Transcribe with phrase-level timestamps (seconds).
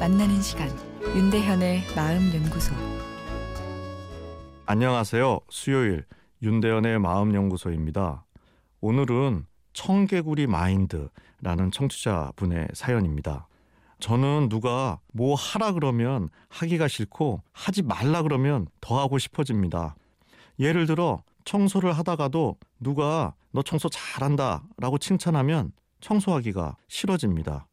[0.00, 0.68] 만나는 시간
[1.14, 2.74] 윤대현의 마음 연구소
[4.66, 5.38] 안녕하세요.
[5.48, 6.04] 수요일
[6.42, 8.24] 윤대현의 마음 연구소입니다.
[8.80, 13.46] 오늘은 청개구리 마인드라는 청취자분의 사연입니다.
[14.00, 19.94] 저는 누가 뭐 하라 그러면 하기가 싫고 하지 말라 그러면 더 하고 싶어집니다.
[20.58, 27.68] 예를 들어 청소를 하다가도 누가 너 청소 잘한다 라고 칭찬하면 청소하기가 싫어집니다.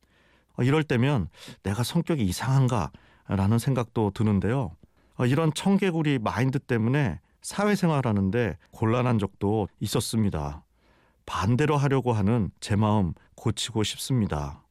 [0.60, 1.30] 이럴 때면
[1.64, 2.92] 내가 성격이 이상한가
[3.28, 4.76] 라는 생각도 드는데요.
[5.28, 10.64] 이런 청개구리 마인드 때문에 사회생활하는데 곤란한 적도 있었습니다.
[11.26, 14.64] 반대로 하려고 하는 제 마음 고치고 싶습니다.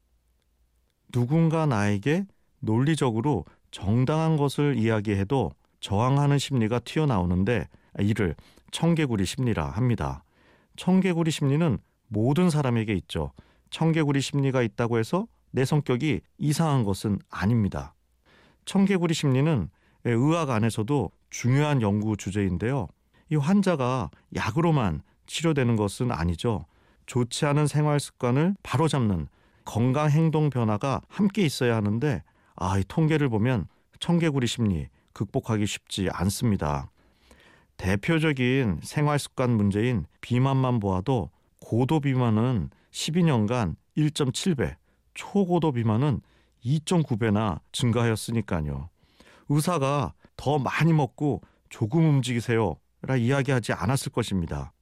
[1.13, 2.27] 누군가 나에게
[2.61, 7.69] 논리적으로 정당한 것을 이야기해도 저항하는 심리가 튀어나오는데
[8.01, 8.35] 이를
[8.71, 10.25] 청개구리 심리라 합니다.
[10.77, 13.33] 청개구리 심리는 모든 사람에게 있죠.
[13.71, 17.95] 청개구리 심리가 있다고 해서 내 성격이 이상한 것은 아닙니다.
[18.65, 19.69] 청개구리 심리는
[20.05, 22.89] 의학 안에서도 중요한 연구 주제인데요.
[23.31, 26.67] 이 환자가 약으로만 치료되는 것은 아니죠.
[27.07, 29.29] 좋지 않은 생활 습관을 바로잡는
[29.65, 32.23] 건강 행동 변화가 함께 있어야 하는데
[32.57, 33.67] 아, 이 통계를 보면
[34.01, 36.91] 청개구리 심리 극복하기 쉽지 않습니다.
[37.77, 44.77] 대표적인 생활 습관 문제인 비만만 보아도 고도 비만은 12년간 1.7배,
[45.15, 46.21] 초고도 비만은
[46.65, 48.89] 2.9배나 증가하였으니까요.
[49.49, 52.77] 의사가 더 많이 먹고 조금 움직이세요.
[53.03, 54.73] 라 이야기하지 않았을 것입니다.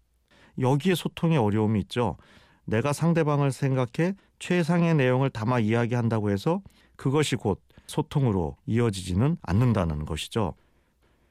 [0.59, 2.17] 여기에 소통의 어려움이 있죠.
[2.65, 6.61] 내가 상대방을 생각해 최상의 내용을 담아 이야기한다고 해서
[6.97, 10.55] 그것이 곧 소통으로 이어지지는 않는다는 것이죠.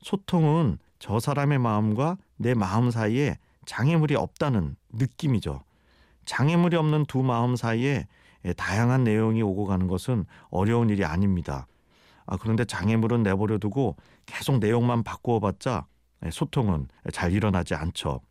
[0.02, 5.63] 소통은 저 사람의 마음과 내 마음 사이에 장애물이 없다는 느낌이죠.
[6.25, 8.07] 장애물이 없는 두 마음 사이에
[8.55, 11.67] 다양한 내용이 오고 가는 것은 어려운 일이 아닙니다.
[12.25, 13.95] 아, 그런데 장애물은 내버려 두고
[14.25, 15.88] 계속 내용만 바꾸어 봤자
[16.31, 18.22] 소통은 잘 일어나지 않죠.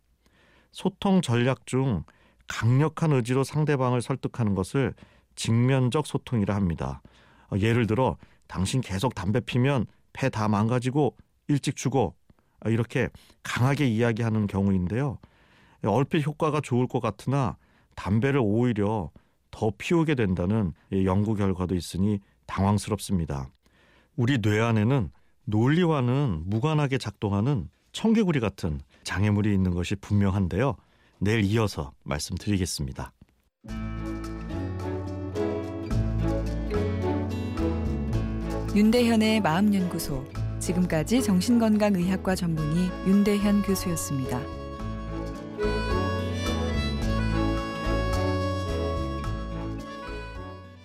[0.71, 2.03] 소통 전략 중
[2.47, 4.93] 강력한 의지로 상대방을 설득하는 것을
[5.35, 7.01] 직면적 소통이라 합니다.
[7.51, 11.15] 어, 예를 들어 당신 계속 담배 피면 폐 다 망가지고
[11.47, 12.13] 일찍 죽어
[12.61, 13.09] 아, 이렇게
[13.43, 15.17] 강하게 이야기하는 경우인데요.
[15.85, 17.57] 얼핏 효과가 좋을 것 같으나
[17.95, 19.11] 담배를 오히려
[19.51, 20.73] 더 피우게 된다는
[21.05, 23.49] 연구 결과도 있으니 당황스럽습니다.
[24.15, 25.11] 우리 뇌 안에는
[25.45, 30.75] 논리와는 무관하게 작동하는 청개구리 같은 장애물이 있는 것이 분명한데요.
[31.19, 33.11] 내일 이어서 말씀드리겠습니다.
[38.75, 40.25] 윤대현의 마음연구소
[40.59, 44.58] 지금까지 정신건강의학과 전문의 윤대현 교수였습니다.